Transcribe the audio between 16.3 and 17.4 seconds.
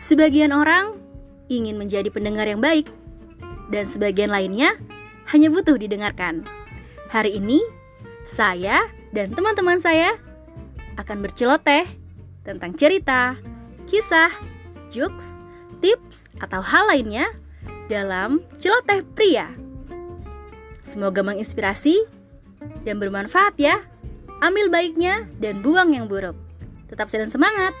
atau hal lainnya